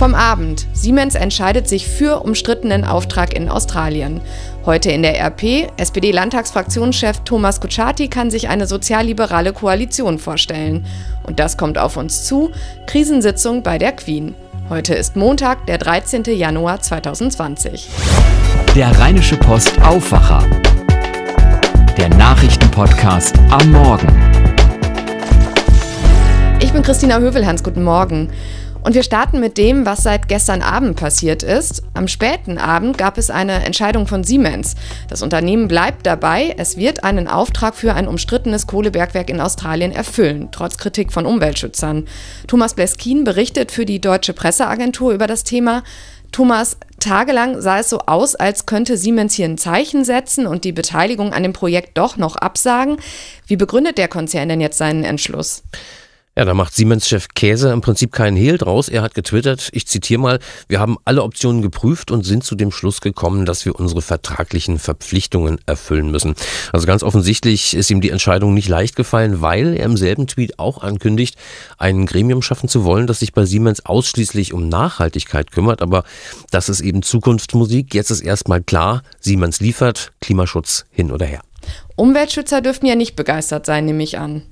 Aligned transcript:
Vom 0.00 0.14
Abend. 0.14 0.66
Siemens 0.72 1.14
entscheidet 1.14 1.68
sich 1.68 1.86
für 1.86 2.22
umstrittenen 2.22 2.86
Auftrag 2.86 3.34
in 3.36 3.50
Australien. 3.50 4.22
Heute 4.64 4.90
in 4.90 5.02
der 5.02 5.20
RP. 5.20 5.70
SPD-Landtagsfraktionschef 5.76 7.20
Thomas 7.26 7.60
Kutschaty 7.60 8.08
kann 8.08 8.30
sich 8.30 8.48
eine 8.48 8.66
sozialliberale 8.66 9.52
Koalition 9.52 10.18
vorstellen. 10.18 10.86
Und 11.24 11.38
das 11.38 11.58
kommt 11.58 11.76
auf 11.76 11.98
uns 11.98 12.24
zu. 12.24 12.50
Krisensitzung 12.86 13.62
bei 13.62 13.76
der 13.76 13.92
Queen. 13.92 14.34
Heute 14.70 14.94
ist 14.94 15.16
Montag, 15.16 15.66
der 15.66 15.76
13. 15.76 16.24
Januar 16.34 16.80
2020. 16.80 17.90
Der 18.74 18.98
Rheinische 18.98 19.36
Post 19.36 19.82
Aufwacher. 19.82 20.48
Der 21.98 22.08
Nachrichtenpodcast 22.08 23.38
am 23.50 23.70
Morgen. 23.70 24.08
Ich 26.62 26.72
bin 26.72 26.82
Christina 26.82 27.18
Hövelhans. 27.18 27.62
Guten 27.62 27.82
Morgen. 27.82 28.30
Und 28.82 28.94
wir 28.94 29.02
starten 29.02 29.40
mit 29.40 29.58
dem, 29.58 29.84
was 29.84 30.02
seit 30.02 30.26
gestern 30.28 30.62
Abend 30.62 30.96
passiert 30.96 31.42
ist. 31.42 31.82
Am 31.92 32.08
späten 32.08 32.56
Abend 32.56 32.96
gab 32.96 33.18
es 33.18 33.30
eine 33.30 33.64
Entscheidung 33.64 34.06
von 34.06 34.24
Siemens. 34.24 34.74
Das 35.08 35.20
Unternehmen 35.20 35.68
bleibt 35.68 36.06
dabei, 36.06 36.54
es 36.56 36.78
wird 36.78 37.04
einen 37.04 37.28
Auftrag 37.28 37.74
für 37.74 37.94
ein 37.94 38.08
umstrittenes 38.08 38.66
Kohlebergwerk 38.66 39.28
in 39.28 39.40
Australien 39.40 39.92
erfüllen, 39.92 40.48
trotz 40.50 40.78
Kritik 40.78 41.12
von 41.12 41.26
Umweltschützern. 41.26 42.06
Thomas 42.46 42.74
Bleskin 42.74 43.24
berichtet 43.24 43.70
für 43.70 43.84
die 43.84 44.00
Deutsche 44.00 44.32
Presseagentur 44.32 45.12
über 45.12 45.26
das 45.26 45.44
Thema. 45.44 45.82
Thomas, 46.32 46.76
tagelang 47.00 47.60
sah 47.60 47.80
es 47.80 47.90
so 47.90 47.98
aus, 48.06 48.34
als 48.34 48.64
könnte 48.64 48.96
Siemens 48.96 49.34
hier 49.34 49.46
ein 49.46 49.58
Zeichen 49.58 50.04
setzen 50.04 50.46
und 50.46 50.64
die 50.64 50.72
Beteiligung 50.72 51.32
an 51.34 51.42
dem 51.42 51.52
Projekt 51.52 51.98
doch 51.98 52.16
noch 52.16 52.36
absagen. 52.36 52.96
Wie 53.46 53.56
begründet 53.56 53.98
der 53.98 54.08
Konzern 54.08 54.48
denn 54.48 54.60
jetzt 54.60 54.78
seinen 54.78 55.04
Entschluss? 55.04 55.64
Ja, 56.40 56.46
da 56.46 56.54
macht 56.54 56.74
Siemens-Chef 56.74 57.28
Käse 57.34 57.70
im 57.70 57.82
Prinzip 57.82 58.12
keinen 58.12 58.34
Hehl 58.34 58.56
draus. 58.56 58.88
Er 58.88 59.02
hat 59.02 59.12
getwittert, 59.12 59.68
ich 59.72 59.86
zitiere 59.86 60.22
mal, 60.22 60.38
wir 60.68 60.80
haben 60.80 60.96
alle 61.04 61.22
Optionen 61.22 61.60
geprüft 61.60 62.10
und 62.10 62.24
sind 62.24 62.44
zu 62.44 62.54
dem 62.54 62.70
Schluss 62.70 63.02
gekommen, 63.02 63.44
dass 63.44 63.66
wir 63.66 63.78
unsere 63.78 64.00
vertraglichen 64.00 64.78
Verpflichtungen 64.78 65.58
erfüllen 65.66 66.10
müssen. 66.10 66.34
Also 66.72 66.86
ganz 66.86 67.02
offensichtlich 67.02 67.74
ist 67.74 67.90
ihm 67.90 68.00
die 68.00 68.08
Entscheidung 68.08 68.54
nicht 68.54 68.68
leicht 68.70 68.96
gefallen, 68.96 69.42
weil 69.42 69.76
er 69.76 69.84
im 69.84 69.98
selben 69.98 70.26
Tweet 70.28 70.58
auch 70.58 70.82
ankündigt, 70.82 71.36
ein 71.76 72.06
Gremium 72.06 72.40
schaffen 72.40 72.70
zu 72.70 72.84
wollen, 72.84 73.06
das 73.06 73.18
sich 73.18 73.34
bei 73.34 73.44
Siemens 73.44 73.84
ausschließlich 73.84 74.54
um 74.54 74.66
Nachhaltigkeit 74.70 75.50
kümmert. 75.50 75.82
Aber 75.82 76.04
das 76.50 76.70
ist 76.70 76.80
eben 76.80 77.02
Zukunftsmusik. 77.02 77.92
Jetzt 77.92 78.10
ist 78.10 78.22
erstmal 78.22 78.62
klar, 78.62 79.02
Siemens 79.20 79.60
liefert, 79.60 80.12
Klimaschutz 80.22 80.86
hin 80.90 81.12
oder 81.12 81.26
her. 81.26 81.42
Umweltschützer 82.00 82.62
dürften 82.62 82.86
ja 82.86 82.94
nicht 82.94 83.14
begeistert 83.14 83.66
sein, 83.66 83.84
nehme 83.84 84.02
ich 84.02 84.16
an. 84.16 84.42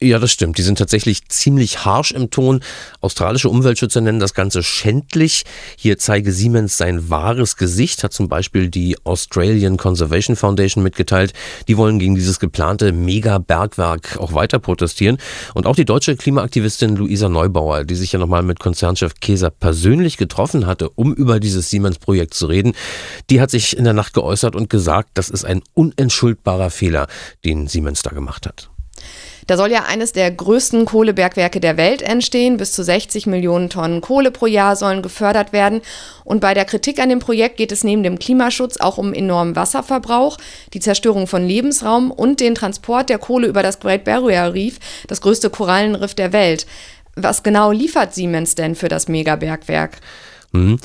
Ja, 0.00 0.18
das 0.18 0.30
stimmt. 0.30 0.58
Die 0.58 0.62
sind 0.62 0.78
tatsächlich 0.78 1.28
ziemlich 1.28 1.84
harsch 1.84 2.12
im 2.12 2.30
Ton. 2.30 2.60
Australische 3.00 3.48
Umweltschützer 3.48 4.00
nennen 4.00 4.20
das 4.20 4.34
Ganze 4.34 4.62
schändlich. 4.62 5.44
Hier 5.76 5.98
zeige 5.98 6.32
Siemens 6.32 6.76
sein 6.76 7.10
wahres 7.10 7.56
Gesicht, 7.56 8.04
hat 8.04 8.12
zum 8.12 8.28
Beispiel 8.28 8.68
die 8.68 8.96
Australian 9.04 9.76
Conservation 9.76 10.36
Foundation 10.36 10.82
mitgeteilt. 10.84 11.32
Die 11.66 11.76
wollen 11.76 11.98
gegen 11.98 12.14
dieses 12.14 12.38
geplante 12.38 12.92
Mega-Bergwerk 12.92 14.18
auch 14.18 14.34
weiter 14.34 14.58
protestieren. 14.58 15.18
Und 15.54 15.66
auch 15.66 15.76
die 15.76 15.84
deutsche 15.84 16.16
Klimaaktivistin 16.16 16.96
Luisa 16.96 17.28
Neubauer, 17.28 17.84
die 17.84 17.96
sich 17.96 18.12
ja 18.12 18.18
nochmal 18.18 18.42
mit 18.42 18.60
Konzernchef 18.60 19.14
Keser 19.20 19.50
persönlich 19.50 20.16
getroffen 20.16 20.66
hatte, 20.66 20.90
um 20.90 21.12
über 21.14 21.40
dieses 21.40 21.70
Siemens-Projekt 21.70 22.34
zu 22.34 22.46
reden, 22.46 22.74
die 23.30 23.40
hat 23.40 23.50
sich 23.50 23.76
in 23.76 23.84
der 23.84 23.92
Nacht 23.92 24.14
geäußert 24.14 24.54
und 24.54 24.70
gesagt, 24.70 25.10
das 25.14 25.30
ist 25.30 25.44
ein 25.44 25.62
unentschuldbarer 25.74 26.70
Fehler, 26.70 26.87
den 27.44 27.66
Siemens 27.66 28.02
da 28.02 28.10
gemacht 28.10 28.46
hat. 28.46 28.70
Da 29.48 29.56
soll 29.56 29.72
ja 29.72 29.84
eines 29.84 30.12
der 30.12 30.30
größten 30.30 30.84
Kohlebergwerke 30.84 31.58
der 31.58 31.78
Welt 31.78 32.02
entstehen. 32.02 32.58
Bis 32.58 32.72
zu 32.72 32.84
60 32.84 33.26
Millionen 33.26 33.70
Tonnen 33.70 34.02
Kohle 34.02 34.30
pro 34.30 34.44
Jahr 34.44 34.76
sollen 34.76 35.00
gefördert 35.00 35.54
werden. 35.54 35.80
Und 36.22 36.40
bei 36.40 36.52
der 36.52 36.66
Kritik 36.66 37.00
an 37.00 37.08
dem 37.08 37.18
Projekt 37.18 37.56
geht 37.56 37.72
es 37.72 37.82
neben 37.82 38.02
dem 38.02 38.18
Klimaschutz 38.18 38.76
auch 38.76 38.98
um 38.98 39.14
enormen 39.14 39.56
Wasserverbrauch, 39.56 40.36
die 40.74 40.80
Zerstörung 40.80 41.26
von 41.26 41.48
Lebensraum 41.48 42.10
und 42.10 42.40
den 42.40 42.54
Transport 42.54 43.08
der 43.08 43.18
Kohle 43.18 43.46
über 43.46 43.62
das 43.62 43.80
Great 43.80 44.04
Barrier 44.04 44.52
Reef, 44.52 44.78
das 45.06 45.22
größte 45.22 45.48
Korallenriff 45.48 46.14
der 46.14 46.34
Welt. 46.34 46.66
Was 47.16 47.42
genau 47.42 47.72
liefert 47.72 48.14
Siemens 48.14 48.54
denn 48.54 48.74
für 48.74 48.88
das 48.88 49.08
Megabergwerk? 49.08 49.96
Mhm. 50.52 50.78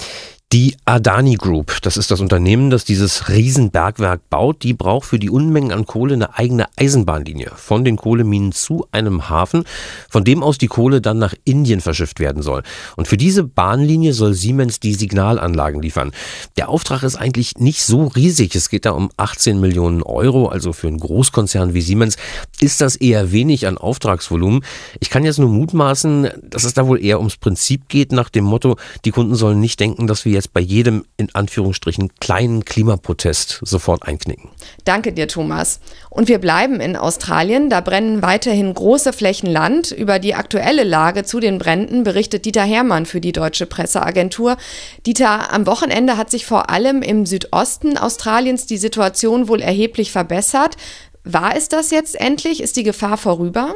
Die 0.53 0.75
Adani 0.86 1.34
Group, 1.34 1.81
das 1.81 1.97
ist 1.97 2.12
das 2.12 2.22
Unternehmen, 2.22 2.69
das 2.69 2.86
dieses 2.86 3.28
Riesenbergwerk 3.28 4.30
baut, 4.30 4.62
die 4.62 4.75
braucht 4.75 5.08
für 5.08 5.18
die 5.18 5.31
Unmengen 5.31 5.72
an 5.72 5.88
Kohle 5.88 6.14
eine 6.14 6.38
eigene 6.38 6.68
Eisenbahnlinie 6.75 7.53
von 7.56 7.84
den 7.84 7.96
Kohleminen 7.96 8.52
zu 8.52 8.86
einem 8.91 9.30
Hafen, 9.30 9.64
von 10.12 10.24
dem 10.24 10.44
aus 10.44 10.59
die 10.59 10.68
Kohle 10.68 11.02
dann 11.02 11.18
nach 11.18 11.34
Indien 11.44 11.81
verschifft 11.81 12.19
werden 12.19 12.44
soll. 12.44 12.62
Und 12.96 13.08
für 13.08 13.18
diese 13.18 13.44
Bahnlinie 13.44 14.14
soll 14.14 14.36
Siemens 14.36 14.80
die 14.80 14.94
Signalanlagen 14.94 15.81
liefern. 15.81 16.12
Der 16.56 16.70
Auftrag 16.70 17.02
ist 17.02 17.16
eigentlich 17.16 17.58
nicht 17.58 17.81
so 17.81 18.06
riesig. 18.06 18.53
Es 18.53 18.70
geht 18.70 18.85
da 18.85 18.91
um 18.91 19.09
18 19.18 19.59
Millionen 19.59 20.03
Euro, 20.03 20.50
also 20.50 20.72
für 20.72 20.85
einen 20.85 21.00
Großkonzern 21.00 21.74
wie 21.74 21.81
Siemens 21.81 22.18
ist 22.59 22.80
das 22.80 22.96
eher 22.96 23.31
wenig 23.31 23.66
an 23.66 23.80
Auftragsvolumen. 23.80 24.64
Ich 25.00 25.09
kann 25.09 25.25
jetzt 25.25 25.40
nur 25.40 25.50
mutmaßen, 25.50 26.30
dass 26.44 26.64
es 26.64 26.75
da 26.75 26.85
wohl 26.85 27.03
eher 27.03 27.18
ums 27.18 27.38
Prinzip 27.38 27.90
geht, 27.90 28.12
nach 28.12 28.30
dem 28.30 28.44
Motto, 28.44 28.78
die 29.03 29.09
Kunden 29.09 29.34
sollen 29.34 29.59
nicht 29.59 29.80
denken, 29.80 30.06
dass 30.06 30.25
wir 30.25 30.43
jetzt 30.43 30.43
jetzt 30.44 30.54
bei 30.54 30.59
jedem 30.59 31.06
in 31.18 31.34
Anführungsstrichen 31.34 32.16
kleinen 32.20 32.66
Klimaprotest 32.66 33.62
sofort 33.64 34.04
einknicken. 34.04 34.50
Danke 34.84 35.14
dir, 35.14 35.28
Thomas. 35.28 35.80
Und 36.09 36.28
wir 36.28 36.40
bleiben 36.40 36.80
in 36.80 36.96
Australien. 36.96 37.70
Da 37.70 37.81
brennen 37.81 38.22
weiterhin 38.22 38.74
große 38.74 39.14
Flächen 39.14 39.50
Land. 39.50 39.92
Über 39.92 40.20
die 40.20 40.36
aktuelle 40.36 40.84
Lage 40.84 41.24
zu 41.24 41.40
den 41.40 41.59
Bränden 41.59 42.03
berichtet 42.03 42.46
Dieter 42.46 42.64
Hermann 42.64 43.06
für 43.06 43.22
die 43.22 43.32
Deutsche 43.32 43.66
Presseagentur. 43.66 44.58
Dieter, 45.06 45.53
am 45.53 45.66
Wochenende 45.66 46.18
hat 46.18 46.30
sich 46.30 46.46
vor 46.46 46.70
allem 46.70 47.02
im 47.02 47.26
Südosten 47.26 47.98
Australiens 47.98 48.66
die 48.66 48.78
Situation 48.78 49.48
wohl 49.48 49.62
erheblich 49.62 50.12
verbessert. 50.12 50.76
War 51.24 51.56
es 51.56 51.70
das 51.70 51.92
jetzt 51.92 52.20
endlich? 52.20 52.62
Ist 52.62 52.76
die 52.76 52.84
Gefahr 52.84 53.18
vorüber? 53.18 53.76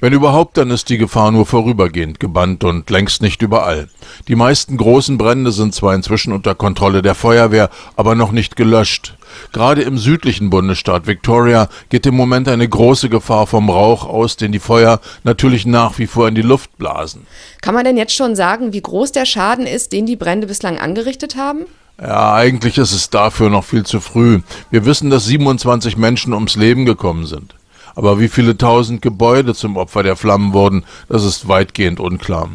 Wenn 0.00 0.12
überhaupt, 0.12 0.56
dann 0.56 0.70
ist 0.70 0.88
die 0.88 0.98
Gefahr 0.98 1.30
nur 1.30 1.46
vorübergehend 1.46 2.20
gebannt 2.20 2.64
und 2.64 2.88
längst 2.90 3.22
nicht 3.22 3.42
überall. 3.42 3.88
Die 4.28 4.34
meisten 4.34 4.76
großen 4.76 5.18
Brände 5.18 5.52
sind 5.52 5.74
zwar 5.74 5.94
inzwischen 5.94 6.32
unter 6.32 6.54
Kontrolle 6.54 7.02
der 7.02 7.14
Feuerwehr, 7.14 7.70
aber 7.96 8.14
noch 8.14 8.32
nicht 8.32 8.56
gelöscht. 8.56 9.14
Gerade 9.52 9.82
im 9.82 9.98
südlichen 9.98 10.50
Bundesstaat 10.50 11.06
Victoria 11.06 11.68
geht 11.88 12.06
im 12.06 12.14
Moment 12.14 12.48
eine 12.48 12.68
große 12.68 13.08
Gefahr 13.08 13.46
vom 13.46 13.70
Rauch 13.70 14.04
aus, 14.04 14.36
den 14.36 14.52
die 14.52 14.58
Feuer 14.58 15.00
natürlich 15.24 15.66
nach 15.66 15.98
wie 15.98 16.06
vor 16.06 16.28
in 16.28 16.34
die 16.34 16.42
Luft 16.42 16.76
blasen. 16.78 17.26
Kann 17.60 17.74
man 17.74 17.84
denn 17.84 17.96
jetzt 17.96 18.14
schon 18.14 18.36
sagen, 18.36 18.72
wie 18.72 18.82
groß 18.82 19.12
der 19.12 19.26
Schaden 19.26 19.66
ist, 19.66 19.92
den 19.92 20.06
die 20.06 20.16
Brände 20.16 20.46
bislang 20.46 20.78
angerichtet 20.78 21.36
haben? 21.36 21.66
Ja, 22.00 22.34
eigentlich 22.34 22.78
ist 22.78 22.92
es 22.92 23.10
dafür 23.10 23.50
noch 23.50 23.64
viel 23.64 23.84
zu 23.84 24.00
früh. 24.00 24.40
Wir 24.70 24.84
wissen, 24.86 25.10
dass 25.10 25.26
27 25.26 25.96
Menschen 25.96 26.32
ums 26.32 26.56
Leben 26.56 26.84
gekommen 26.84 27.26
sind. 27.26 27.54
Aber 27.94 28.20
wie 28.20 28.28
viele 28.28 28.56
tausend 28.56 29.02
Gebäude 29.02 29.54
zum 29.54 29.76
Opfer 29.76 30.02
der 30.02 30.16
Flammen 30.16 30.52
wurden, 30.52 30.84
das 31.08 31.24
ist 31.24 31.48
weitgehend 31.48 32.00
unklar. 32.00 32.48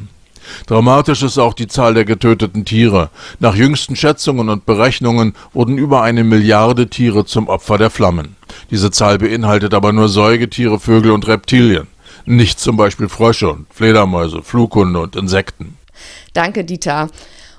Dramatisch 0.66 1.24
ist 1.24 1.38
auch 1.38 1.54
die 1.54 1.68
Zahl 1.68 1.94
der 1.94 2.06
getöteten 2.06 2.66
Tiere. 2.66 3.10
Nach 3.40 3.56
jüngsten 3.56 3.96
Schätzungen 3.96 4.50
und 4.50 4.66
Berechnungen 4.66 5.34
wurden 5.54 5.78
über 5.78 6.02
eine 6.02 6.24
Milliarde 6.24 6.88
Tiere 6.88 7.26
zum 7.26 7.48
Opfer 7.48 7.78
der 7.78 7.90
Flammen. 7.90 8.36
Diese 8.72 8.92
Zahl 8.92 9.18
beinhaltet 9.18 9.74
aber 9.74 9.92
nur 9.92 10.10
Säugetiere, 10.10 10.80
Vögel 10.80 11.12
und 11.12 11.28
Reptilien, 11.28 11.88
nicht 12.26 12.60
zum 12.60 12.78
Beispiel 12.78 13.10
Frösche 13.10 13.52
und 13.52 13.68
Fledermäuse, 13.74 14.42
Flughunde 14.42 15.00
und 15.00 15.16
Insekten. 15.16 15.78
Danke, 16.34 16.64
Dieter 16.64 17.10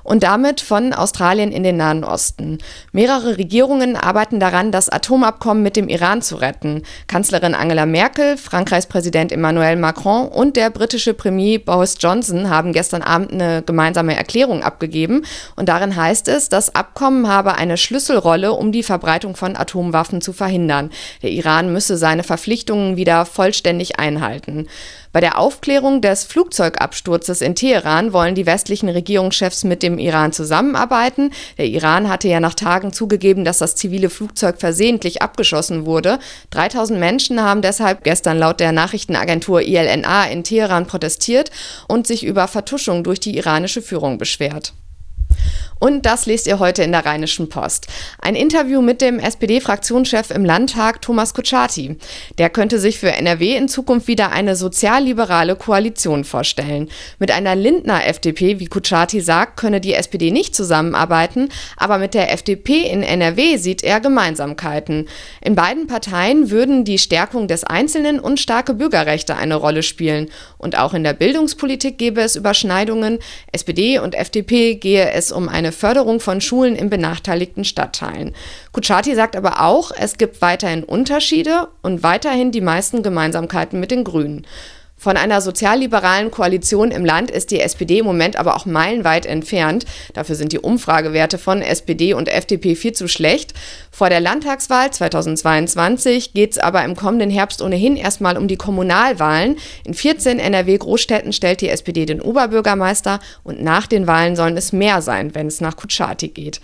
und 0.09 0.23
damit 0.23 0.63
von 0.63 0.95
Australien 0.95 1.53
in 1.53 1.63
den 1.63 1.77
Nahen 1.77 2.03
Osten. 2.03 2.59
Mehrere 2.93 3.37
Regierungen 3.37 3.95
arbeiten 3.95 4.41
daran, 4.41 4.73
das 4.73 4.89
Atomabkommen 4.89 5.63
mit 5.63 5.77
dem 5.77 5.89
Iran 5.89 6.23
zu 6.23 6.37
retten. 6.37 6.83
Kanzlerin 7.07 7.55
Angela 7.55 7.85
Merkel, 7.85 8.39
Frankreichs 8.39 8.87
Präsident 8.87 9.33
Emmanuel 9.33 9.77
Macron 9.77 10.29
und 10.29 10.57
der 10.57 10.71
britische 10.71 11.13
Premier 11.13 11.59
Boris 11.59 11.97
Johnson 12.01 12.49
haben 12.49 12.73
gestern 12.73 13.03
Abend 13.03 13.33
eine 13.33 13.63
gemeinsame 13.63 14.17
Erklärung 14.17 14.63
abgegeben. 14.63 15.27
Und 15.57 15.69
darin 15.69 15.95
heißt 15.95 16.29
es, 16.29 16.49
das 16.49 16.75
Abkommen 16.75 17.29
habe 17.29 17.57
eine 17.57 17.77
Schlüsselrolle, 17.77 18.53
um 18.53 18.73
die 18.73 18.83
Verbreitung 18.83 19.37
von 19.37 19.57
Atomwaffen 19.57 20.23
zu 20.23 20.33
verhindern. 20.33 20.91
Der 21.23 21.31
Iran 21.31 21.71
müsse 21.71 21.99
seine 21.99 22.23
Verpflichtungen 22.23 22.97
wieder 22.97 23.27
vollständig 23.27 23.99
einhalten. 23.99 24.69
Bei 25.19 25.21
der 25.21 25.41
Aufklärung 25.41 26.01
des 26.01 26.23
Flugzeugabsturzes 26.23 27.41
in 27.41 27.57
Teheran 27.57 28.13
wollen 28.13 28.37
die 28.37 28.47
westlichen 28.47 28.89
Regierungschefs 28.89 29.65
mit 29.65 29.83
dem 29.83 29.99
Iran 29.99 30.31
zusammenarbeiten. 30.31 31.33
Der 31.59 31.67
Iran 31.67 32.09
hatte 32.09 32.29
ja 32.29 32.39
nach 32.39 32.55
Tagen 32.55 32.93
zugegeben, 32.93 33.45
dass 33.45 33.59
das 33.59 33.75
zivile 33.75 34.11
Flugzeug 34.11 34.61
versehentlich 34.61 35.21
abgeschossen 35.21 35.87
wurde. 35.87 36.21
3000 36.51 37.01
Menschen 37.01 37.43
haben 37.43 37.63
deshalb 37.63 38.05
gestern 38.05 38.39
laut 38.39 38.61
der 38.61 38.71
Nachrichtenagentur 38.71 39.63
ILNA 39.63 40.27
in 40.27 40.45
Teheran 40.45 40.87
protestiert 40.87 41.51
und 41.89 42.07
sich 42.07 42.25
über 42.25 42.47
Vertuschung 42.47 43.03
durch 43.03 43.19
die 43.19 43.37
iranische 43.37 43.83
Führung 43.83 44.19
beschwert. 44.19 44.73
Und 45.81 46.07
das 46.07 46.27
lest 46.27 46.47
ihr 46.49 46.59
heute 46.59 46.83
in 46.83 46.91
der 46.91 47.07
Rheinischen 47.07 47.49
Post. 47.49 47.87
Ein 48.21 48.35
Interview 48.35 48.83
mit 48.83 49.01
dem 49.01 49.21
SPD-Fraktionschef 49.21 50.31
im 50.31 50.45
Landtag, 50.45 51.03
Thomas 51.03 51.35
Kutschaty. 51.35 51.97
Der 52.39 52.51
könnte 52.51 52.81
sich 52.81 52.99
für 52.99 53.13
NRW 53.13 53.57
in 53.57 53.69
Zukunft 53.69 54.09
wieder 54.09 54.33
eine 54.33 54.57
sozialliberale 54.57 55.55
Koalition 55.55 56.25
vorstellen. 56.25 56.89
Mit 57.21 57.31
einer 57.31 57.55
Lindner 57.55 58.07
FDP, 58.07 58.59
wie 58.59 58.67
Kutschaty 58.67 59.21
sagt, 59.21 59.57
könne 59.57 59.81
die 59.81 59.95
SPD 59.95 60.33
nicht 60.33 60.57
zusammenarbeiten, 60.57 61.49
aber 61.77 61.99
mit 61.99 62.15
der 62.15 62.33
FDP 62.33 62.91
in 62.91 63.05
NRW 63.05 63.57
sieht 63.57 63.85
er 63.85 64.01
Gemeinsamkeiten. 64.01 65.09
In 65.41 65.55
beiden 65.55 65.87
Parteien 65.87 66.51
würden 66.51 66.85
die 66.85 66.99
Stärkung 66.99 67.47
des 67.47 67.63
Einzelnen 67.63 68.19
und 68.19 68.41
starke 68.41 68.75
Bürgerrechte 68.75 69.37
eine 69.37 69.55
Rolle 69.55 69.85
spielen. 69.85 70.29
Und 70.57 70.77
auch 70.77 70.93
in 70.93 71.05
der 71.05 71.13
Bildungspolitik 71.13 71.99
gäbe 71.99 72.21
es 72.21 72.35
Überschneidungen. 72.35 73.21
SPD 73.53 74.01
und 74.01 74.17
FDP 74.17 74.75
gehe 74.75 75.11
es 75.13 75.18
um 75.33 75.49
eine 75.49 75.73
Förderung 75.73 76.21
von 76.21 76.41
Schulen 76.41 76.77
in 76.77 76.89
benachteiligten 76.89 77.65
Stadtteilen. 77.65 78.35
Kutschaty 78.73 79.15
sagt 79.15 79.37
aber 79.37 79.61
auch, 79.61 79.91
es 79.97 80.17
gibt 80.17 80.41
weiterhin 80.41 80.85
Unterschiede 80.85 81.69
und 81.83 82.03
weiterhin 82.03 82.53
die 82.53 82.61
meisten 82.61 83.03
Gemeinsamkeiten 83.03 83.81
mit 83.81 83.91
den 83.91 84.05
Grünen. 84.05 84.47
Von 84.99 85.17
einer 85.17 85.41
sozialliberalen 85.41 86.33
Koalition 86.33 86.91
im 86.91 87.05
Land 87.05 87.31
ist 87.31 87.53
die 87.53 87.61
SPD 87.61 88.01
im 88.01 88.05
Moment 88.05 88.37
aber 88.37 88.57
auch 88.57 88.67
meilenweit 88.67 89.27
entfernt. 89.27 89.85
Dafür 90.13 90.35
sind 90.35 90.53
die 90.53 90.59
Umfragewerte 90.59 91.39
von 91.39 91.63
SPD 91.63 92.15
und 92.15 92.29
FDP 92.29 92.75
viel 92.75 92.93
zu 92.93 93.07
schlecht. 93.07 93.55
Vor 93.93 94.11
der 94.11 94.19
Landtagswahl 94.19 94.91
2022 94.91 96.35
geht 96.35 96.53
es 96.53 96.59
aber 96.59 96.85
im 96.85 96.97
kommenden 96.97 97.31
Herbst 97.31 97.63
ohnehin 97.63 97.97
erstmal 97.97 98.37
um 98.37 98.49
die 98.49 98.57
Kommunalwahlen. 98.57 99.57
In 99.85 99.95
14 99.95 100.41
NRW-Großstädten 100.41 101.33
stellt 101.33 101.61
die 101.61 101.69
SPD 101.69 102.05
den 102.05 102.21
Oberbürgermeister 102.21 103.21
und 103.45 103.63
nach 103.63 103.87
den 103.87 104.09
Wahlen 104.09 104.35
sollen 104.35 104.57
es 104.57 104.73
mehr 104.73 105.01
sein, 105.01 105.33
wenn 105.37 105.47
es 105.47 105.61
nach 105.61 105.77
Kutschaty 105.77 106.29
geht. 106.29 106.61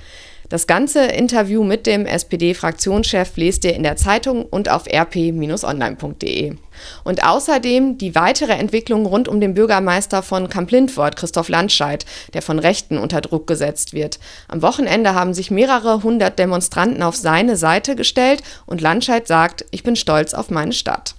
Das 0.48 0.66
ganze 0.66 1.06
Interview 1.06 1.64
mit 1.64 1.86
dem 1.86 2.04
SPD-Fraktionschef 2.04 3.36
lest 3.36 3.64
ihr 3.64 3.74
in 3.74 3.82
der 3.82 3.96
Zeitung 3.96 4.44
und 4.44 4.70
auf 4.70 4.86
rp-online.de. 4.86 6.54
Und 7.02 7.24
außerdem 7.24 7.98
die 7.98 8.14
weitere 8.14 8.52
Entwicklung 8.52 9.06
rund 9.06 9.26
um 9.26 9.40
den 9.40 9.54
Bürgermeister 9.54 10.22
von 10.22 10.48
Kamp-Lindfort, 10.48 11.16
Christoph 11.16 11.48
Landscheid, 11.48 12.04
der 12.34 12.42
von 12.42 12.58
Rechten 12.58 12.98
unter 12.98 13.20
Druck 13.20 13.46
gesetzt 13.46 13.94
wird. 13.94 14.18
Am 14.48 14.60
Wochenende 14.60 15.14
haben 15.14 15.32
sich 15.32 15.50
mehrere 15.50 16.02
hundert 16.02 16.38
Demonstranten 16.38 17.02
auf 17.02 17.16
seine 17.16 17.56
Seite 17.56 17.96
gestellt 17.96 18.42
und 18.66 18.80
Landscheid 18.80 19.26
sagt, 19.26 19.64
ich 19.70 19.82
bin 19.82 19.96
stolz 19.96 20.34
auf 20.34 20.50
meine 20.50 20.72
Stadt. 20.72 21.14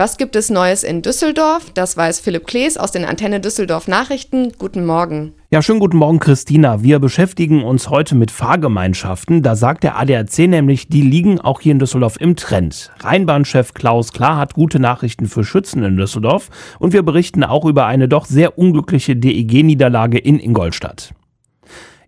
Was 0.00 0.16
gibt 0.16 0.34
es 0.34 0.48
Neues 0.48 0.82
in 0.82 1.02
Düsseldorf? 1.02 1.72
Das 1.74 1.94
weiß 1.94 2.20
Philipp 2.20 2.46
Klees 2.46 2.78
aus 2.78 2.90
den 2.90 3.04
Antenne 3.04 3.38
Düsseldorf 3.38 3.86
Nachrichten. 3.86 4.50
Guten 4.58 4.86
Morgen. 4.86 5.34
Ja, 5.50 5.60
schönen 5.60 5.78
guten 5.78 5.98
Morgen, 5.98 6.20
Christina. 6.20 6.82
Wir 6.82 6.98
beschäftigen 7.00 7.62
uns 7.62 7.90
heute 7.90 8.14
mit 8.14 8.30
Fahrgemeinschaften. 8.30 9.42
Da 9.42 9.56
sagt 9.56 9.84
der 9.84 9.98
ADAC 9.98 10.48
nämlich, 10.48 10.88
die 10.88 11.02
liegen 11.02 11.38
auch 11.38 11.60
hier 11.60 11.72
in 11.72 11.78
Düsseldorf 11.78 12.16
im 12.18 12.34
Trend. 12.34 12.90
Rheinbahnchef 13.00 13.74
Klaus 13.74 14.14
Klar 14.14 14.38
hat 14.38 14.54
gute 14.54 14.80
Nachrichten 14.80 15.26
für 15.26 15.44
Schützen 15.44 15.82
in 15.82 15.98
Düsseldorf 15.98 16.48
und 16.78 16.94
wir 16.94 17.02
berichten 17.02 17.44
auch 17.44 17.66
über 17.66 17.84
eine 17.84 18.08
doch 18.08 18.24
sehr 18.24 18.56
unglückliche 18.56 19.16
DEG-Niederlage 19.16 20.16
in 20.16 20.40
Ingolstadt. 20.40 21.12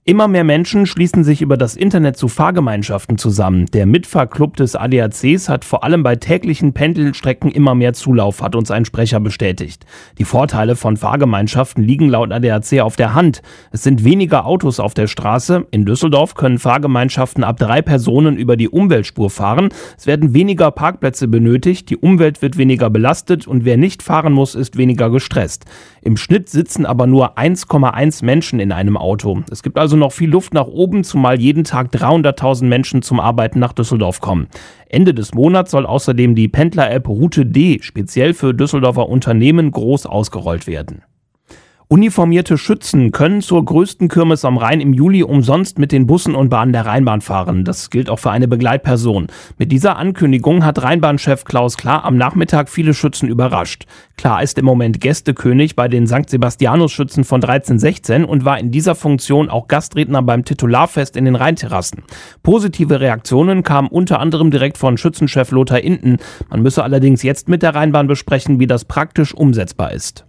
Immer 0.05 0.27
mehr 0.27 0.43
Menschen 0.43 0.87
schließen 0.87 1.23
sich 1.23 1.43
über 1.43 1.57
das 1.57 1.77
Internet 1.77 2.17
zu 2.17 2.27
Fahrgemeinschaften 2.27 3.19
zusammen. 3.19 3.67
Der 3.67 3.87
Mitfahrclub 3.87 4.57
des 4.57 4.75
ADACs 4.75 5.49
hat 5.49 5.65
vor 5.65 5.85
allem 5.85 6.03
bei 6.03 6.17
täglichen 6.17 6.73
Pendelstrecken 6.73 7.53
immer 7.53 7.77
mehr 7.77 7.93
Zulauf, 7.93 8.43
hat 8.43 8.57
uns 8.57 8.73
ein 8.73 8.85
Sprecher 8.85 9.21
bestätigt. 9.21 9.87
Die 10.19 10.25
Vorteile 10.25 10.75
von 10.75 10.97
Fahrgemeinschaften 10.97 11.85
liegen 11.85 12.09
laut 12.09 12.33
ADAC 12.33 12.81
auf 12.81 12.97
der 12.97 13.15
Hand. 13.15 13.43
Es 13.71 13.85
sind 13.85 14.03
weniger 14.03 14.45
Autos 14.45 14.81
auf 14.81 14.93
der 14.93 15.07
Straße. 15.07 15.69
In 15.71 15.85
Düsseldorf 15.85 16.35
können 16.35 16.59
Fahrgemeinschaften 16.59 17.45
ab 17.45 17.59
drei 17.59 17.81
Personen 17.81 18.37
über 18.37 18.57
die 18.57 18.69
Umweltspur 18.69 19.31
fahren. 19.31 19.69
Es 19.97 20.09
werden 20.09 20.35
weniger 20.35 20.73
Parkplätze 20.73 21.29
benötigt, 21.29 21.91
die 21.91 21.97
Umwelt 21.97 22.43
wird 22.43 22.59
weniger 22.59 22.91
belastet 22.91 23.47
und 23.47 23.65
wer 23.65 23.77
nicht 23.77 24.03
fahren 24.03 24.33
muss, 24.33 24.57
ist 24.57 24.77
weniger 24.77 25.11
gestresst. 25.11 25.65
Im 26.01 26.17
Schnitt 26.17 26.49
sitzen 26.49 26.87
aber 26.87 27.07
nur 27.07 27.39
1,1 27.39 28.25
Menschen 28.25 28.59
in 28.59 28.73
einem 28.73 28.97
Auto. 28.97 29.45
Es 29.49 29.63
gibt 29.63 29.79
also 29.79 29.92
also 29.93 29.99
noch 29.99 30.13
viel 30.13 30.31
Luft 30.31 30.55
nach 30.55 30.69
oben, 30.69 31.05
zumal 31.05 31.39
jeden 31.39 31.65
Tag 31.65 31.93
300.000 31.93 32.65
Menschen 32.65 33.03
zum 33.03 33.21
Arbeiten 33.21 33.59
nach 33.59 33.75
Düsseldorf 33.75 34.21
kommen. 34.21 34.49
Ende 34.89 35.13
des 35.13 35.35
Monats 35.35 35.71
soll 35.71 35.85
außerdem 35.85 36.35
die 36.35 36.49
Pendler-App 36.49 37.07
Route 37.09 37.45
D 37.45 37.79
speziell 37.83 38.33
für 38.33 38.55
Düsseldorfer 38.55 39.11
Unternehmen 39.11 39.71
groß 39.71 40.07
ausgerollt 40.07 40.67
werden. 40.67 41.03
Uniformierte 41.93 42.57
Schützen 42.57 43.13
können 43.13 43.43
zur 43.43 43.63
größten 43.63 44.09
Kirmes 44.09 44.47
am 44.47 44.57
Rhein 44.57 44.81
im 44.81 44.95
Juli 44.95 45.23
umsonst 45.23 45.79
mit 45.79 45.93
den 45.93 46.07
Bussen 46.07 46.35
und 46.35 46.49
Bahnen 46.49 46.73
der 46.73 46.87
Rheinbahn 46.87 47.21
fahren. 47.21 47.67
Das 47.67 47.91
gilt 47.91 48.09
auch 48.09 48.19
für 48.19 48.31
eine 48.31 48.49
Begleitperson. 48.49 49.27
Mit 49.59 49.73
dieser 49.73 49.99
Ankündigung 49.99 50.65
hat 50.65 50.83
Rheinbahnchef 50.83 51.45
Klaus 51.45 51.77
Klar 51.77 52.07
am 52.07 52.17
Nachmittag 52.17 52.71
viele 52.71 52.95
Schützen 52.95 53.29
überrascht. 53.29 53.85
Klar 54.17 54.43
ist 54.43 54.57
im 54.57 54.65
Moment 54.65 55.03
Gästekönig 55.03 55.77
bei 55.77 55.87
den 55.87 56.07
St. 56.07 56.31
Sebastianus-Schützen 56.31 57.25
von 57.25 57.45
1316 57.45 58.25
und 58.25 58.47
war 58.47 58.59
in 58.59 58.71
dieser 58.71 58.95
Funktion 58.95 59.51
auch 59.51 59.69
Gastredner 59.69 60.23
beim 60.23 60.47
Titularfest 60.47 61.15
in 61.15 61.27
den 61.27 61.37
Rheinterrassen. 61.37 62.05
Positive 62.43 63.01
Reaktionen 63.01 63.65
kamen 63.65 63.89
unter 63.89 64.19
anderem 64.19 64.51
direkt 64.51 64.79
von 64.79 64.97
Schützenchef 64.97 65.51
Lothar 65.51 65.83
Inten. 65.83 66.17
Man 66.49 66.63
müsse 66.63 66.85
allerdings 66.85 67.23
jetzt 67.23 67.51
mit 67.51 67.63
der 67.63 67.75
Rheinbahn 67.75 68.07
besprechen, 68.07 68.61
wie 68.61 68.67
das 68.67 68.87
praktisch 68.87 69.35
umsetzbar 69.35 69.93
ist. 69.93 70.25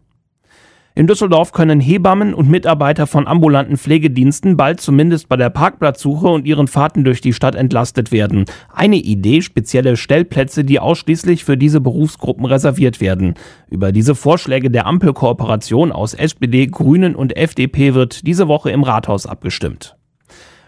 In 0.95 1.07
Düsseldorf 1.07 1.53
können 1.53 1.79
Hebammen 1.79 2.35
und 2.35 2.51
Mitarbeiter 2.51 3.07
von 3.07 3.25
ambulanten 3.25 3.77
Pflegediensten 3.77 4.57
bald 4.57 4.79
zumindest 4.79 5.27
bei 5.27 5.35
der 5.35 5.49
Parkplatzsuche 5.49 6.27
und 6.27 6.45
ihren 6.45 6.67
Fahrten 6.67 7.03
durch 7.03 7.19
die 7.19 7.33
Stadt 7.33 7.55
entlastet 7.55 8.11
werden. 8.11 8.45
Eine 8.71 8.97
Idee, 8.97 9.41
spezielle 9.41 9.97
Stellplätze, 9.97 10.63
die 10.63 10.79
ausschließlich 10.79 11.43
für 11.43 11.57
diese 11.57 11.81
Berufsgruppen 11.81 12.45
reserviert 12.45 13.01
werden. 13.01 13.33
Über 13.71 13.91
diese 13.91 14.13
Vorschläge 14.13 14.69
der 14.69 14.85
Ampelkooperation 14.85 15.91
aus 15.91 16.13
SPD, 16.13 16.67
Grünen 16.67 17.15
und 17.15 17.35
FDP 17.35 17.95
wird 17.95 18.27
diese 18.27 18.47
Woche 18.47 18.69
im 18.69 18.83
Rathaus 18.83 19.25
abgestimmt. 19.25 19.95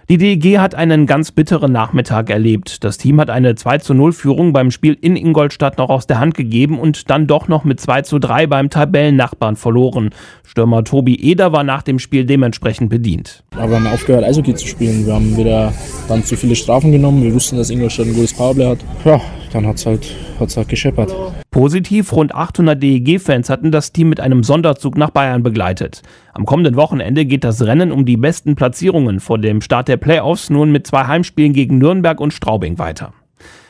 Die 0.08 0.18
DEG 0.18 0.60
hat 0.60 0.76
einen 0.76 1.08
ganz 1.08 1.32
bitteren 1.32 1.72
Nachmittag 1.72 2.30
erlebt. 2.30 2.84
Das 2.84 3.00
Team 3.00 3.20
hat 3.20 3.32
eine 3.32 3.56
2 3.56 3.80
zu 3.80 3.96
0 3.96 4.14
Führung 4.14 4.54
beim 4.54 4.70
Spiel 4.70 4.96
in 5.02 5.16
Ingolstadt 5.16 5.80
noch 5.80 5.90
aus 5.90 6.06
der 6.06 6.20
Hand 6.20 6.36
gegeben 6.36 6.78
und 6.78 7.10
dann 7.10 7.26
doch 7.26 7.48
noch 7.48 7.64
mit 7.64 7.80
2 7.80 8.04
zu 8.04 8.20
3 8.20 8.46
beim 8.46 8.70
Tabellennachbarn 8.70 9.56
verloren. 9.56 10.12
Stürmer 10.44 10.84
Tobi 10.84 11.16
Eder 11.16 11.54
war 11.54 11.64
nach 11.64 11.82
dem 11.82 11.98
Spiel 11.98 12.24
dementsprechend 12.24 12.92
bedient. 12.92 13.44
Aber 13.56 13.70
wir 13.70 13.76
haben 13.78 13.88
aufgehört, 13.88 14.26
Eishockey 14.26 14.54
zu 14.54 14.68
spielen. 14.68 15.08
Wir 15.08 15.16
haben 15.16 15.36
wieder 15.38 15.74
dann 16.08 16.24
zu 16.24 16.38
viele 16.38 16.56
Strafen 16.56 16.92
genommen. 16.92 17.24
Wir 17.24 17.34
wussten, 17.34 17.58
dass 17.58 17.72
Ingolstadt 17.72 18.06
ein 18.06 18.14
gutes 18.14 18.36
Powerplay 18.36 18.68
hat. 18.68 18.80
Ja, 19.06 19.20
dann 19.54 19.66
hat 19.66 19.78
es 19.78 19.88
halt, 19.88 20.08
halt 20.40 20.70
gescheppert. 20.70 21.16
Positiv, 21.56 22.12
rund 22.12 22.36
800 22.36 22.84
DEG-Fans 22.84 23.50
hatten 23.50 23.72
das 23.72 23.94
Team 23.94 24.10
mit 24.10 24.20
einem 24.20 24.44
Sonderzug 24.44 24.98
nach 24.98 25.12
Bayern 25.12 25.42
begleitet. 25.42 26.02
Am 26.34 26.46
kommenden 26.46 26.76
Wochenende 26.76 27.24
geht 27.24 27.46
das 27.46 27.62
Rennen 27.62 27.94
um 27.94 28.06
die 28.06 28.18
besten 28.18 28.56
Platzierungen 28.56 29.22
vor 29.22 29.38
dem 29.38 29.62
Start 29.62 29.88
der 29.88 29.96
Playoffs 29.96 30.50
nun 30.50 30.74
mit 30.74 30.86
zwei 30.86 31.06
Heimspielen 31.06 31.54
gegen 31.54 31.78
Nürnberg 31.78 32.20
und 32.20 32.34
Straubing 32.34 32.78
weiter. 32.78 33.14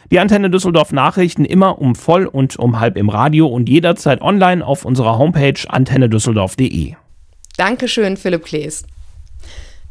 Die 0.09 0.19
Antenne 0.19 0.49
Düsseldorf 0.49 0.93
Nachrichten 0.93 1.45
immer 1.45 1.79
um 1.79 1.93
voll 1.93 2.25
und 2.25 2.57
um 2.57 2.79
halb 2.79 2.97
im 2.97 3.09
Radio 3.09 3.45
und 3.45 3.69
jederzeit 3.69 4.19
online 4.19 4.65
auf 4.65 4.83
unserer 4.83 5.19
Homepage 5.19 5.53
antennedüsseldorf.de. 5.67 6.93
Dankeschön, 7.55 8.17
Philipp 8.17 8.45
Klees. 8.45 8.87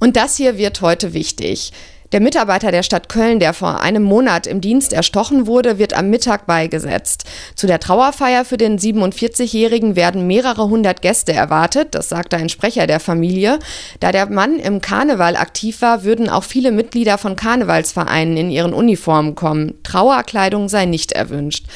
Und 0.00 0.16
das 0.16 0.36
hier 0.36 0.58
wird 0.58 0.80
heute 0.80 1.14
wichtig. 1.14 1.70
Der 2.14 2.20
Mitarbeiter 2.20 2.70
der 2.70 2.84
Stadt 2.84 3.08
Köln, 3.08 3.40
der 3.40 3.52
vor 3.52 3.80
einem 3.80 4.04
Monat 4.04 4.46
im 4.46 4.60
Dienst 4.60 4.92
erstochen 4.92 5.48
wurde, 5.48 5.80
wird 5.80 5.94
am 5.94 6.10
Mittag 6.10 6.46
beigesetzt. 6.46 7.24
Zu 7.56 7.66
der 7.66 7.80
Trauerfeier 7.80 8.44
für 8.44 8.56
den 8.56 8.78
47-Jährigen 8.78 9.96
werden 9.96 10.28
mehrere 10.28 10.68
hundert 10.68 11.02
Gäste 11.02 11.32
erwartet, 11.32 11.96
das 11.96 12.08
sagte 12.08 12.36
ein 12.36 12.48
Sprecher 12.48 12.86
der 12.86 13.00
Familie. 13.00 13.58
Da 13.98 14.12
der 14.12 14.26
Mann 14.26 14.60
im 14.60 14.80
Karneval 14.80 15.34
aktiv 15.34 15.82
war, 15.82 16.04
würden 16.04 16.28
auch 16.28 16.44
viele 16.44 16.70
Mitglieder 16.70 17.18
von 17.18 17.34
Karnevalsvereinen 17.34 18.36
in 18.36 18.50
ihren 18.52 18.74
Uniformen 18.74 19.34
kommen. 19.34 19.74
Trauerkleidung 19.82 20.68
sei 20.68 20.84
nicht 20.84 21.10
erwünscht. 21.10 21.66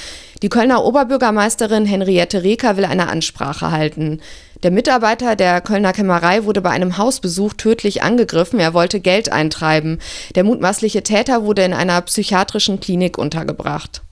Die 0.42 0.50
Kölner 0.50 0.84
Oberbürgermeisterin 0.84 1.84
Henriette 1.84 2.44
Reker 2.44 2.76
will 2.76 2.84
eine 2.84 3.08
Ansprache 3.08 3.72
halten. 3.72 4.20
Der 4.64 4.72
Mitarbeiter 4.72 5.36
der 5.36 5.60
Kölner 5.60 5.92
Kämmerei 5.92 6.44
wurde 6.44 6.60
bei 6.60 6.70
einem 6.70 6.98
Hausbesuch 6.98 7.52
tödlich 7.52 8.02
angegriffen. 8.02 8.58
Er 8.58 8.74
wollte 8.74 8.98
Geld 8.98 9.30
eintreiben. 9.30 10.00
Der 10.34 10.42
mutmaßliche 10.42 11.04
Täter 11.04 11.44
wurde 11.44 11.62
in 11.62 11.72
einer 11.72 12.00
psychiatrischen 12.02 12.80
Klinik 12.80 13.18
untergebracht. 13.18 14.02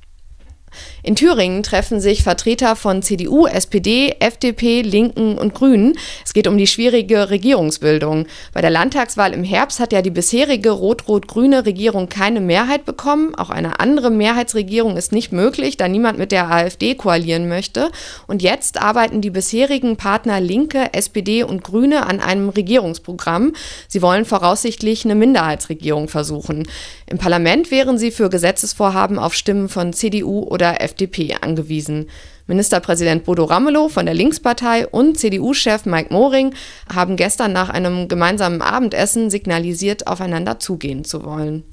In 1.03 1.15
Thüringen 1.15 1.63
treffen 1.63 2.01
sich 2.01 2.23
Vertreter 2.23 2.77
von 2.77 3.03
CDU, 3.03 3.47
SPD, 3.47 4.17
FDP, 4.19 4.83
Linken 4.83 5.39
und 5.39 5.55
Grünen. 5.55 5.97
Es 6.25 6.33
geht 6.33 6.47
um 6.47 6.59
die 6.59 6.67
schwierige 6.67 7.31
Regierungsbildung. 7.31 8.27
Bei 8.53 8.61
der 8.61 8.71
Landtagswahl 8.71 9.33
im 9.33 9.45
Herbst 9.45 9.81
hat 9.81 9.93
ja 9.93 10.03
die 10.03 10.11
bisherige 10.11 10.71
rot-rot-grüne 10.71 11.67
Regierung 11.67 12.09
keine 12.09 12.41
Mehrheit 12.41 12.85
bekommen. 12.85 13.35
Auch 13.35 13.51
eine 13.51 13.81
andere 13.81 14.11
Mehrheitsregierung 14.11 14.97
ist 14.97 15.13
nicht 15.13 15.33
möglich, 15.33 15.77
da 15.77 15.89
niemand 15.89 16.19
mit 16.19 16.33
der 16.33 16.51
AfD 16.51 16.95
koalieren 16.95 17.49
möchte. 17.49 17.91
Und 18.27 18.43
jetzt 18.43 18.81
arbeiten 18.81 19.21
die 19.21 19.31
bisherigen 19.31 19.97
Partner 19.97 20.41
Linke, 20.41 20.93
SPD 20.93 21.43
und 21.43 21.63
Grüne 21.63 22.07
an 22.07 22.21
einem 22.21 22.49
Regierungsprogramm. 22.49 23.53
Sie 23.89 24.03
wollen 24.03 24.25
voraussichtlich 24.25 25.05
eine 25.05 25.15
Minderheitsregierung 25.15 26.09
versuchen. 26.09 26.67
Im 27.07 27.19
Parlament 27.19 27.71
wären 27.71 27.99
sie 27.99 28.11
für 28.11 28.31
Gesetzesvorhaben 28.31 29.19
auf 29.19 29.35
Stimmen 29.35 29.69
von 29.69 29.93
CDU 29.93 30.43
oder 30.43 30.66
FDP 30.75 31.37
angewiesen. 31.41 32.09
Ministerpräsident 32.47 33.25
Bodo 33.25 33.45
Ramelow 33.45 33.89
von 33.89 34.07
der 34.07 34.15
Linkspartei 34.15 34.87
und 34.87 35.19
CDU-Chef 35.19 35.85
Mike 35.85 36.13
Moring 36.13 36.55
haben 36.93 37.17
gestern 37.17 37.53
nach 37.53 37.71
einem 37.71 38.09
gemeinsamen 38.09 38.63
Abendessen 38.63 39.31
signalisiert, 39.31 40.07
aufeinander 40.07 40.59
zugehen 40.59 41.05
zu 41.05 41.25
wollen. 41.25 41.65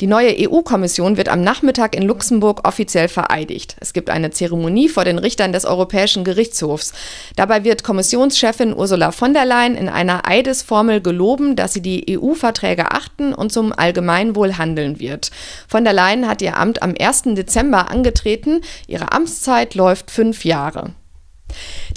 Die 0.00 0.06
neue 0.06 0.34
EU-Kommission 0.36 1.16
wird 1.16 1.28
am 1.28 1.42
Nachmittag 1.42 1.94
in 1.94 2.02
Luxemburg 2.02 2.66
offiziell 2.66 3.08
vereidigt. 3.08 3.76
Es 3.80 3.92
gibt 3.92 4.10
eine 4.10 4.30
Zeremonie 4.30 4.88
vor 4.88 5.04
den 5.04 5.18
Richtern 5.18 5.52
des 5.52 5.64
Europäischen 5.64 6.24
Gerichtshofs. 6.24 6.92
Dabei 7.36 7.64
wird 7.64 7.84
Kommissionschefin 7.84 8.74
Ursula 8.74 9.12
von 9.12 9.32
der 9.34 9.44
Leyen 9.44 9.76
in 9.76 9.88
einer 9.88 10.26
Eidesformel 10.28 11.00
geloben, 11.00 11.54
dass 11.56 11.72
sie 11.72 11.82
die 11.82 12.18
EU-Verträge 12.18 12.90
achten 12.92 13.32
und 13.32 13.52
zum 13.52 13.72
Allgemeinwohl 13.72 14.58
handeln 14.58 14.98
wird. 14.98 15.30
Von 15.68 15.84
der 15.84 15.92
Leyen 15.92 16.28
hat 16.28 16.42
ihr 16.42 16.56
Amt 16.56 16.82
am 16.82 16.94
1. 16.98 17.22
Dezember 17.34 17.90
angetreten. 17.90 18.60
Ihre 18.86 19.12
Amtszeit 19.12 19.74
läuft 19.74 20.10
fünf 20.10 20.44
Jahre. 20.44 20.94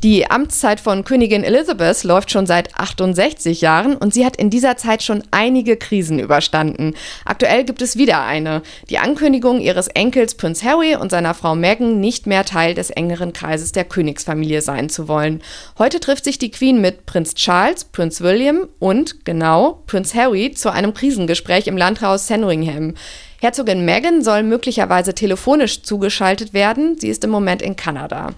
Die 0.03 0.29
Amtszeit 0.29 0.79
von 0.79 1.03
Königin 1.03 1.43
Elizabeth 1.43 2.03
läuft 2.03 2.31
schon 2.31 2.45
seit 2.45 2.77
68 2.77 3.62
Jahren 3.62 3.95
und 3.95 4.13
sie 4.13 4.25
hat 4.25 4.35
in 4.35 4.50
dieser 4.50 4.77
Zeit 4.77 5.03
schon 5.03 5.24
einige 5.31 5.77
Krisen 5.77 6.19
überstanden. 6.19 6.93
Aktuell 7.25 7.63
gibt 7.63 7.81
es 7.81 7.97
wieder 7.97 8.24
eine. 8.24 8.62
Die 8.89 8.97
Ankündigung 8.97 9.62
ihres 9.62 9.88
Enkels 9.88 10.35
Prinz 10.35 10.63
Harry 10.63 10.95
und 10.95 11.12
seiner 11.12 11.33
Frau 11.33 11.55
Meghan 11.55 12.00
nicht 12.00 12.27
mehr 12.27 12.45
Teil 12.45 12.74
des 12.74 12.89
engeren 12.89 13.33
Kreises 13.33 13.71
der 13.71 13.85
Königsfamilie 13.85 14.62
sein 14.62 14.89
zu 14.89 15.07
wollen. 15.07 15.41
Heute 15.77 16.00
trifft 16.00 16.25
sich 16.25 16.38
die 16.38 16.51
Queen 16.51 16.81
mit 16.81 17.05
Prinz 17.05 17.35
Charles, 17.35 17.85
Prinz 17.85 18.21
William 18.21 18.67
und, 18.79 19.25
genau, 19.25 19.83
Prinz 19.88 20.13
Harry 20.13 20.51
zu 20.51 20.71
einem 20.71 20.93
Krisengespräch 20.93 21.67
im 21.67 21.77
Landhaus 21.77 22.27
Sandringham. 22.27 22.93
Herzogin 23.41 23.85
Meghan 23.85 24.24
soll 24.24 24.43
möglicherweise 24.43 25.13
telefonisch 25.13 25.83
zugeschaltet 25.83 26.53
werden. 26.53 26.97
Sie 27.00 27.09
ist 27.09 27.24
im 27.24 27.29
Moment 27.29 27.62
in 27.62 27.75
Kanada. 27.75 28.33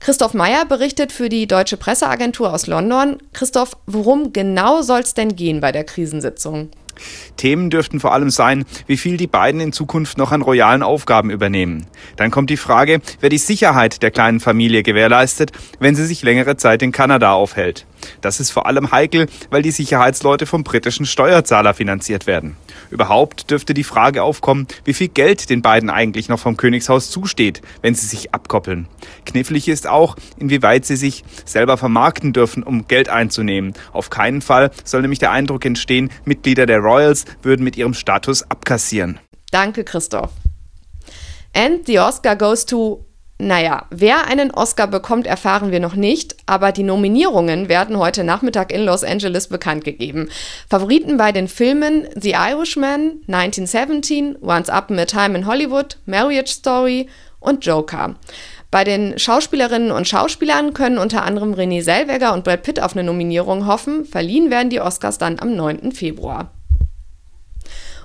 Christoph 0.00 0.32
Meyer 0.32 0.64
berichtet 0.64 1.12
für 1.12 1.28
die 1.28 1.46
Deutsche 1.46 1.76
Presseagentur 1.76 2.52
aus 2.52 2.66
London. 2.66 3.18
Christoph, 3.32 3.76
worum 3.86 4.32
genau 4.32 4.82
soll 4.82 5.00
es 5.00 5.14
denn 5.14 5.34
gehen 5.34 5.60
bei 5.60 5.72
der 5.72 5.84
Krisensitzung? 5.84 6.70
Themen 7.36 7.70
dürften 7.70 8.00
vor 8.00 8.12
allem 8.12 8.30
sein, 8.30 8.64
wie 8.86 8.96
viel 8.96 9.16
die 9.16 9.26
beiden 9.26 9.60
in 9.60 9.72
Zukunft 9.72 10.18
noch 10.18 10.32
an 10.32 10.42
royalen 10.42 10.82
Aufgaben 10.82 11.30
übernehmen. 11.30 11.86
Dann 12.16 12.30
kommt 12.30 12.50
die 12.50 12.56
Frage, 12.56 13.00
wer 13.20 13.28
die 13.28 13.38
Sicherheit 13.38 14.02
der 14.02 14.10
kleinen 14.10 14.40
Familie 14.40 14.82
gewährleistet, 14.82 15.52
wenn 15.78 15.94
sie 15.94 16.06
sich 16.06 16.22
längere 16.22 16.56
Zeit 16.56 16.82
in 16.82 16.92
Kanada 16.92 17.32
aufhält. 17.32 17.86
Das 18.20 18.40
ist 18.40 18.50
vor 18.50 18.66
allem 18.66 18.92
heikel, 18.92 19.26
weil 19.50 19.62
die 19.62 19.70
Sicherheitsleute 19.70 20.46
vom 20.46 20.64
britischen 20.64 21.06
Steuerzahler 21.06 21.74
finanziert 21.74 22.26
werden. 22.26 22.56
Überhaupt 22.90 23.50
dürfte 23.50 23.74
die 23.74 23.84
Frage 23.84 24.22
aufkommen, 24.22 24.66
wie 24.84 24.94
viel 24.94 25.08
Geld 25.08 25.50
den 25.50 25.62
beiden 25.62 25.90
eigentlich 25.90 26.28
noch 26.28 26.38
vom 26.38 26.56
Königshaus 26.56 27.10
zusteht, 27.10 27.60
wenn 27.82 27.94
sie 27.94 28.06
sich 28.06 28.34
abkoppeln. 28.34 28.86
Knifflig 29.26 29.68
ist 29.68 29.86
auch, 29.86 30.16
inwieweit 30.38 30.84
sie 30.84 30.96
sich 30.96 31.24
selber 31.44 31.76
vermarkten 31.76 32.32
dürfen, 32.32 32.62
um 32.62 32.88
Geld 32.88 33.08
einzunehmen. 33.08 33.74
Auf 33.92 34.10
keinen 34.10 34.42
Fall 34.42 34.70
soll 34.84 35.02
nämlich 35.02 35.18
der 35.18 35.32
Eindruck 35.32 35.64
entstehen, 35.64 36.10
Mitglieder 36.24 36.66
der 36.66 36.78
Royals 36.88 37.24
würden 37.42 37.64
mit 37.64 37.76
ihrem 37.76 37.94
Status 37.94 38.42
abkassieren. 38.50 39.20
Danke, 39.50 39.84
Christoph. 39.84 40.30
And 41.54 41.86
the 41.86 41.98
Oscar 41.98 42.36
goes 42.36 42.64
to 42.66 43.04
naja, 43.40 43.86
wer 43.90 44.26
einen 44.26 44.50
Oscar 44.50 44.88
bekommt, 44.88 45.28
erfahren 45.28 45.70
wir 45.70 45.78
noch 45.78 45.94
nicht, 45.94 46.36
aber 46.46 46.72
die 46.72 46.82
Nominierungen 46.82 47.68
werden 47.68 47.96
heute 47.96 48.24
Nachmittag 48.24 48.72
in 48.72 48.84
Los 48.84 49.04
Angeles 49.04 49.46
bekannt 49.46 49.84
gegeben. 49.84 50.28
Favoriten 50.68 51.16
bei 51.18 51.30
den 51.30 51.46
Filmen 51.46 52.08
The 52.16 52.32
Irishman, 52.32 53.20
1917, 53.28 54.38
Once 54.42 54.68
Upon 54.68 54.98
a 54.98 55.04
Time 55.04 55.38
in 55.38 55.46
Hollywood, 55.46 55.98
Marriage 56.04 56.50
Story 56.50 57.08
und 57.38 57.64
Joker. 57.64 58.16
Bei 58.72 58.82
den 58.82 59.16
Schauspielerinnen 59.20 59.92
und 59.92 60.08
Schauspielern 60.08 60.74
können 60.74 60.98
unter 60.98 61.22
anderem 61.22 61.54
Renée 61.54 61.82
Zellweger 61.82 62.34
und 62.34 62.42
Brad 62.42 62.64
Pitt 62.64 62.82
auf 62.82 62.94
eine 62.94 63.04
Nominierung 63.04 63.68
hoffen. 63.68 64.04
Verliehen 64.04 64.50
werden 64.50 64.68
die 64.68 64.80
Oscars 64.80 65.16
dann 65.16 65.38
am 65.38 65.54
9. 65.54 65.92
Februar. 65.92 66.50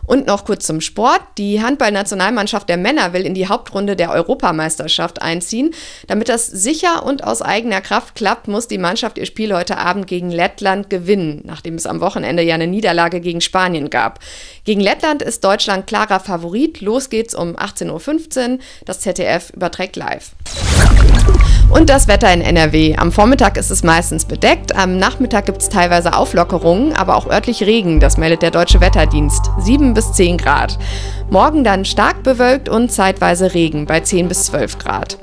Und 0.06 0.28
noch 0.28 0.46
kurz 0.46 0.66
zum 0.66 0.82
Sport. 0.82 1.22
Die 1.38 1.62
Handballnationalmannschaft 1.62 2.68
der 2.68 2.78
Männer 2.78 3.14
will 3.14 3.26
in 3.26 3.34
die 3.34 3.48
Hauptrunde 3.48 3.96
der 3.96 4.12
Europameisterschaft 4.12 5.22
einziehen. 5.22 5.74
Damit 6.08 6.30
das 6.30 6.48
sicher 6.48 7.06
und 7.06 7.24
aus 7.24 7.42
eigener 7.42 7.82
Kraft 7.82 8.16
klappt, 8.16 8.48
muss 8.48 8.68
die 8.68 8.78
Mannschaft 8.78 9.18
ihr 9.18 9.26
Spiel 9.26 9.54
heute 9.56 9.78
Abend 9.78 10.08
gegen 10.08 10.30
Lettland 10.30 10.90
gewinnen, 10.90 11.42
nachdem 11.46 11.76
es 11.76 11.86
am 11.86 12.02
Wochenende 12.02 12.44
ja 12.44 12.56
eine 12.56 12.68
Niederlage 12.68 13.22
gegen 13.22 13.42
Spanien 13.42 13.90
gab. 13.90 14.20
Gegen 14.66 14.82
Lettland 14.82 15.22
ist 15.22 15.44
Deutschland 15.44 15.88
klarer 15.88 16.20
Favorit. 16.20 16.82
Los 16.82 17.10
geht's 17.10 17.34
um 17.34 17.56
18.15 17.56 18.52
Uhr. 18.54 18.60
Das 18.86 19.00
ZDF 19.00 19.52
überträgt 19.52 19.96
live. 19.96 20.32
Und 21.70 21.90
das 21.90 22.08
Wetter 22.08 22.32
in 22.32 22.42
NRW. 22.42 22.96
Am 22.98 23.12
Vormittag 23.12 23.58
ist 23.58 23.72
es 23.72 23.84
meistens 23.84 24.26
bedeckt, 24.26 24.76
am 24.76 24.98
Nachmittag 24.98 25.48
gibt 25.48 25.62
es 25.62 25.70
teilweise 25.70 26.16
Auflockerungen, 26.16 26.94
aber 26.94 27.16
auch 27.16 27.28
örtlich 27.28 27.64
Regen, 27.64 28.00
das 28.00 28.18
meldet 28.18 28.42
der 28.42 28.52
Deutsche 28.52 28.82
Wetterdienst. 28.82 29.50
7 29.60 29.94
bis 29.94 30.14
10 30.14 30.38
Grad. 30.38 30.78
Morgen 31.30 31.64
dann 31.64 31.86
stark 31.86 32.24
bewölkt 32.24 32.70
und 32.70 32.92
zeitweise 32.92 33.54
Regen 33.54 33.86
bei 33.86 34.02
10 34.02 34.28
bis 34.28 34.46
12 34.46 34.78
Grad. 34.78 35.18